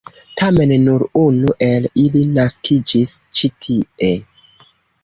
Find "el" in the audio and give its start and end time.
1.67-1.85